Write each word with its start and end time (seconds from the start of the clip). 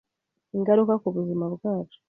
ingaruka 0.57 0.93
ku 1.01 1.07
buzima 1.15 1.45
bwacu 1.55 1.99